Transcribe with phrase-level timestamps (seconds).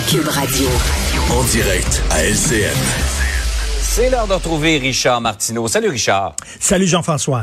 [0.00, 0.68] Cube Radio.
[1.30, 2.74] En direct à LCN.
[3.78, 5.68] C'est l'heure de retrouver Richard Martineau.
[5.68, 6.34] Salut Richard.
[6.58, 7.42] Salut Jean-François.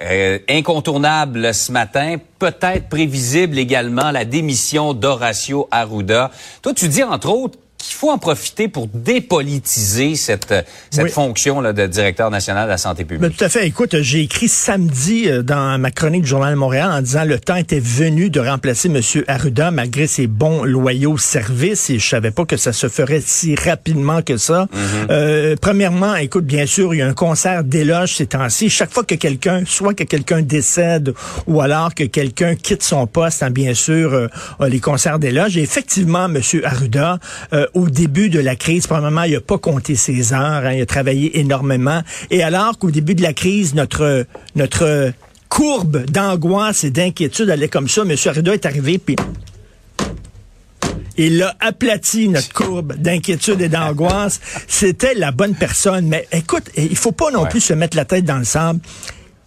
[0.00, 6.30] Euh, incontournable ce matin, peut-être prévisible également la démission d'Horacio Arruda.
[6.62, 7.58] Toi, tu dis entre autres
[7.98, 8.86] faut en profiter pour
[9.32, 10.54] dépolitiser cette,
[10.90, 11.10] cette Oui.
[11.10, 13.36] fonction là, de directeur national de la santé Ben, publique.
[13.36, 13.66] tout à fait.
[13.66, 17.38] Écoute, j'ai écrit samedi euh, dans ma chronique du Journal de Montréal en disant le
[17.38, 19.00] temps était venu de remplacer M.
[19.26, 23.54] Arruda malgré ses bons, loyaux services et je savais pas que ça se ferait si
[23.56, 24.68] rapidement que ça.
[25.10, 28.70] Euh, premièrement, écoute, bien sûr, il y a un concert d'éloges ces temps-ci.
[28.70, 31.14] Chaque fois que quelqu'un, soit que quelqu'un décède
[31.46, 34.28] ou alors que quelqu'un quitte son poste, hein, bien sûr, euh,
[34.60, 35.56] euh, les concerts d'éloges.
[35.56, 36.40] Et effectivement, M.
[36.64, 37.18] Arruda,
[37.52, 40.82] euh, au début de la crise, probablement, il a pas compté ses heures, hein, il
[40.82, 42.02] a travaillé énormément.
[42.30, 45.12] Et alors qu'au début de la crise, notre notre
[45.48, 48.14] courbe d'angoisse et d'inquiétude allait comme ça, M.
[48.26, 49.16] Arruda est arrivé, puis
[51.16, 54.38] il a aplati notre courbe d'inquiétude et d'angoisse.
[54.68, 56.06] C'était la bonne personne.
[56.06, 57.48] Mais écoute, il faut pas non Ouais.
[57.48, 58.80] plus se mettre la tête dans le sable.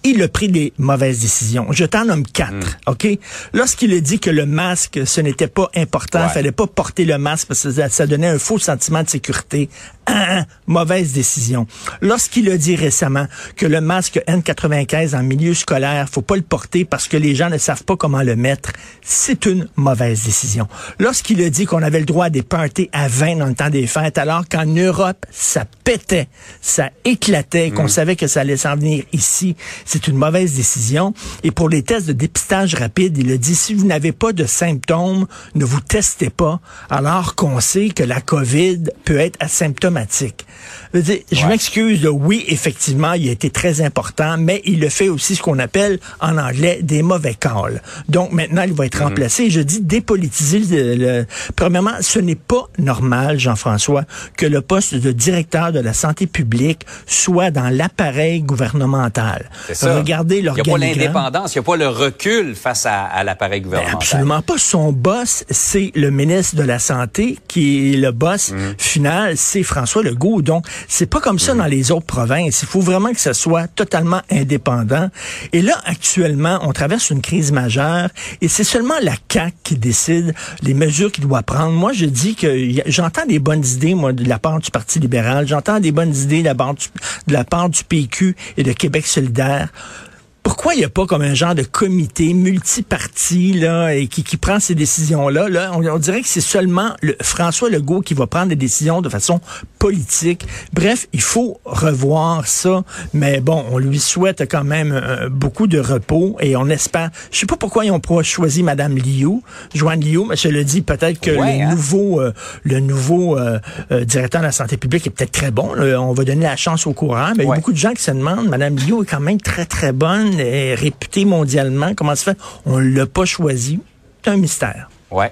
[0.03, 1.67] Il a pris des mauvaises décisions.
[1.71, 3.07] Je t'en nomme quatre, OK?
[3.53, 6.33] Lorsqu'il a dit que le masque, ce n'était pas important, il Ouais.
[6.33, 9.69] fallait pas porter le masque parce que ça, ça donnait un faux sentiment de sécurité.
[10.07, 11.67] Un, un, mauvaise décision.
[12.01, 16.85] Lorsqu'il a dit récemment que le masque N95 en milieu scolaire, faut pas le porter
[16.85, 18.71] parce que les gens ne savent pas comment le mettre,
[19.03, 20.67] c'est une mauvaise décision.
[20.99, 23.69] Lorsqu'il a dit qu'on avait le droit à des parties à 20 dans le temps
[23.69, 26.27] des fêtes, alors qu'en Europe, ça pétait,
[26.61, 29.55] ça éclatait, qu'on savait que ça allait s'en venir ici,
[29.91, 31.13] c'est une mauvaise décision.
[31.43, 34.45] Et pour les tests de dépistage rapide, il a dit, si vous n'avez pas de
[34.45, 36.59] symptômes, ne vous testez pas,
[36.89, 40.45] alors qu'on sait que la COVID peut être asymptomatique.
[40.93, 40.99] Je,
[41.31, 45.41] je m'excuse, oui, effectivement, il a été très important, mais il le fait aussi ce
[45.41, 47.81] qu'on appelle en anglais des mauvais calls.
[48.09, 49.49] Donc maintenant, il va être remplacé.
[49.49, 50.59] Je dis dépolitiser.
[50.59, 51.25] Le, le-
[51.55, 54.03] Premièrement, ce n'est pas normal, Jean-François,
[54.37, 59.49] que le poste de directeur de la santé publique soit dans l'appareil gouvernemental.
[59.81, 59.97] Ça.
[59.97, 63.23] Regardez Il n'y a pas l'indépendance, il n'y a pas le recul face à, à
[63.23, 63.95] l'appareil Ben, gouvernemental.
[63.97, 64.57] absolument pas.
[64.57, 68.55] Son boss, c'est le ministre de la Santé, qui est le boss Mm.
[68.77, 70.41] final, c'est François Legault.
[70.41, 71.39] Donc, c'est pas comme Mm.
[71.39, 72.61] ça dans les autres provinces.
[72.61, 75.09] Il faut vraiment que ça soit totalement indépendant.
[75.53, 78.09] Et là, actuellement, on traverse une crise majeure
[78.41, 81.71] et c'est seulement la CAQ qui décide les mesures qu'il doit prendre.
[81.71, 82.53] Moi, je dis que
[82.87, 85.47] j'entends des bonnes idées, moi, de la part du Parti libéral.
[85.47, 86.85] J'entends des bonnes idées de la part du,
[87.27, 89.69] de la part du PQ et de Québec solidaire.
[89.73, 90.10] vandaag
[90.51, 94.35] Pourquoi il n'y a pas comme un genre de comité multiparti là et qui, qui
[94.35, 95.47] prend ces décisions-là?
[95.47, 99.01] Là, on, on dirait que c'est seulement le, François Legault qui va prendre des décisions
[99.01, 99.39] de façon
[99.79, 100.45] politique.
[100.73, 102.83] Bref, il faut revoir ça.
[103.13, 107.09] Mais bon, on lui souhaite quand même euh, beaucoup de repos et on espère.
[107.31, 109.41] Je sais pas pourquoi ils ont choisi Madame Liu,
[109.73, 111.69] Joanne Liu, mais je le dis peut-être que Ouais, le hein?
[111.71, 112.33] nouveau, euh,
[112.63, 113.57] le nouveau euh,
[113.91, 115.73] euh, directeur de la santé publique est peut-être très bon.
[115.73, 115.99] là.
[116.01, 117.31] on va donner la chance au courant.
[117.37, 119.39] Mais il y a beaucoup de gens qui se demandent, Madame Liu est quand même
[119.39, 121.93] très très bonne, et réputée mondialement.
[121.95, 122.37] Comment se fait?
[122.65, 123.79] On l'a pas choisi.
[124.23, 124.89] C'est un mystère.
[125.09, 125.31] Ouais.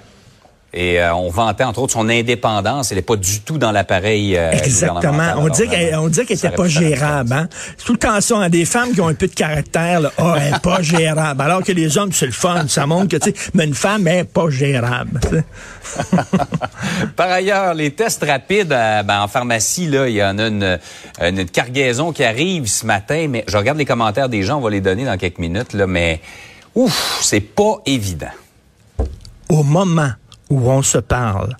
[0.72, 2.92] Et euh, on vantait entre autres son indépendance.
[2.92, 4.36] Elle n'est pas du tout dans l'appareil.
[4.36, 5.00] euh, Exactement.
[5.00, 5.38] gouvernemental.
[5.38, 7.32] On dit qu'elle on dit qu'elle était pas gérable.
[7.32, 7.48] Hein?
[7.76, 8.36] C'est tout le temps ça.
[8.36, 11.42] hein, des femmes qui ont un peu de caractère, là, ah, elle est pas gérable.
[11.42, 12.66] Alors que les hommes, c'est le fun.
[12.68, 15.18] Ça montre que, tu sais, mais une femme est pas gérable.
[17.16, 20.78] Par ailleurs, les tests rapides euh, ben, en pharmacie, là, il y en a une,
[21.20, 24.60] une, une cargaison qui arrive ce matin, mais je regarde les commentaires des gens, on
[24.60, 26.20] va les donner dans quelques minutes, là, mais
[26.74, 28.28] ouf, c'est pas évident.
[29.48, 30.12] Au moment
[30.50, 31.56] où on se parle,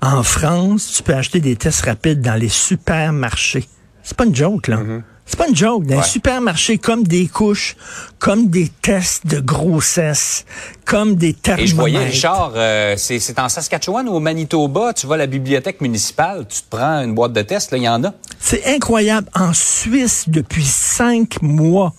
[0.00, 3.68] en France, tu peux acheter des tests rapides dans les supermarchés.
[4.02, 4.80] C'est pas une joke, là.
[5.24, 5.84] C'est pas une joke.
[5.86, 6.00] Dans Ouais.
[6.00, 7.76] un supermarché, comme des couches,
[8.18, 10.44] comme des tests de grossesse,
[10.84, 11.64] comme des thermomètres.
[11.64, 15.18] Et je voyais, Richard, euh, c'est c'est en Saskatchewan ou au Manitoba, tu vas à
[15.18, 18.12] la bibliothèque municipale, tu te prends une boîte de tests, là, il y en a.
[18.40, 19.28] C'est incroyable.
[19.34, 21.94] En Suisse, depuis cinq mois,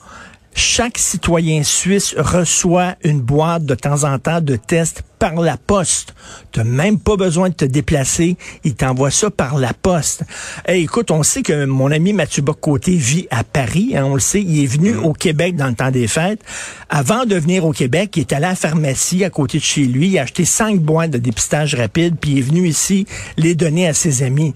[0.54, 6.14] chaque citoyen suisse reçoit une boîte de temps en temps de tests par la poste.
[6.52, 8.36] Tu même pas besoin de te déplacer.
[8.66, 10.24] Il t'envoie ça par la poste.
[10.68, 13.94] Hey, écoute, on sait que mon ami Mathieu Bocoté vit à Paris.
[13.96, 14.42] hein, on le sait.
[14.42, 16.42] Il est venu au Québec dans le temps des fêtes.
[16.90, 19.86] Avant de venir au Québec, il est allé à la pharmacie à côté de chez
[19.86, 20.10] lui.
[20.10, 23.88] Il a acheté cinq boîtes de dépistage rapide, puis il est venu ici les donner
[23.88, 24.54] à ses amis.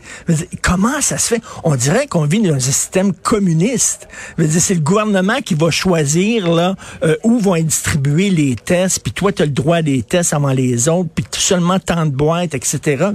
[0.62, 1.42] Comment ça se fait?
[1.64, 4.10] On dirait qu'on vit dans un système communiste.
[4.50, 9.14] C'est le gouvernement qui va choisir là euh, où vont être distribués les tests, puis
[9.14, 12.12] toi, tu as le droit à des tests avant les autres, puis seulement tant de
[12.12, 13.06] boîtes, etc.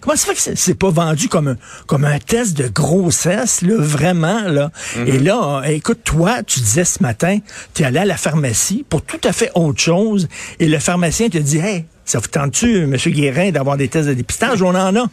[0.00, 1.56] Comment ça fait que c'est- pas vendu comme un,
[1.86, 4.70] comme un test de grossesse, là, vraiment, là?
[5.06, 7.38] Et là, écoute, toi, tu disais ce matin,
[7.74, 10.28] tu es allé à la pharmacie pour tout à fait autre chose,
[10.58, 12.94] et le pharmacien te dit, hey, ça vous tente-tu, M.
[12.96, 14.62] Guérin, d'avoir des tests de dépistage?
[14.62, 15.06] On en a.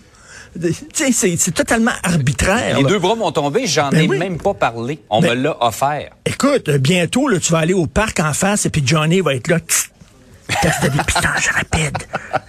[0.61, 2.77] Tu sais, c'est- totalement arbitraire.
[2.77, 2.89] Les là.
[2.89, 4.19] deux bras m'ont tombé, j'en Ben ai oui.
[4.19, 4.99] même pas parlé.
[5.09, 6.11] On Ben- me l'a offert.
[6.25, 9.47] Écoute, bientôt, là, tu vas aller au parc en face et puis Johnny va être
[9.47, 9.57] là.
[9.57, 9.89] Tss,
[10.61, 11.97] Test de dépistage rapide.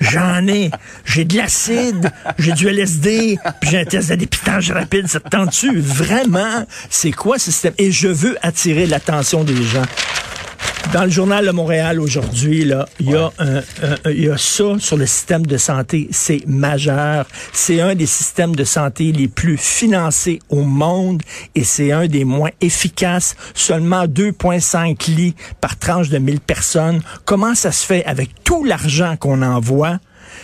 [0.00, 0.70] J'en ai.
[1.05, 5.08] J'ai de l'acide, j'ai du LSD, puis j'ai un test de dépistage rapide.
[5.08, 5.81] Ça te tente-tu?
[5.81, 6.67] Vraiment?
[6.91, 7.75] C'est quoi ce système?
[7.79, 9.85] Et je veux attirer l'attention des gens.
[10.92, 14.38] Dans le journal de Montréal aujourd'hui, là, il y a un, un- il y a
[14.38, 17.26] ça sur le système de santé, c'est majeur.
[17.52, 21.20] C'est un des systèmes de santé les plus financés au monde
[21.56, 23.34] et c'est un des moins efficaces.
[23.54, 27.00] Seulement 2,5 lits par tranche de 1000 personnes.
[27.25, 29.98] Comment ça se fait avec tout l'argent qu'on envoie?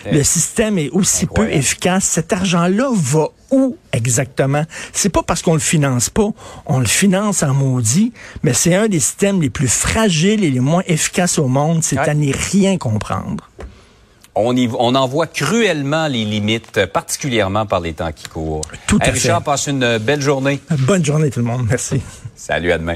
[0.09, 2.05] Le système est aussi peu efficace.
[2.05, 4.63] Cet argent-là va où exactement?
[4.93, 6.29] C'est pas parce qu'on le finance pas,
[6.65, 8.13] on le finance en maudit,
[8.43, 11.83] mais c'est un des systèmes les plus fragiles et les moins efficaces au monde.
[11.83, 12.09] C'est Ouais.
[12.09, 13.49] à n'y rien comprendre.
[14.33, 18.61] On, y, on en voit cruellement les limites, particulièrement par les temps qui courent.
[18.87, 19.43] Tout à Hey, Richard, fait.
[19.45, 20.61] passe une belle journée.
[20.79, 21.67] Bonne journée tout le monde.
[21.69, 22.01] Merci.
[22.33, 22.95] Salut, à demain.